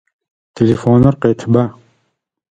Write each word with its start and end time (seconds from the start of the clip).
Телефоныр 0.57 1.15
къетба! 1.21 1.63